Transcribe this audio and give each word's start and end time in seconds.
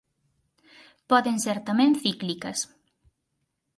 Poden 1.09 1.37
ser 1.45 1.57
tamén 1.67 1.91
cíclicas. 2.03 2.59